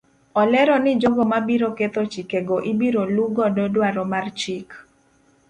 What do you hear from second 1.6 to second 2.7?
ketho chikego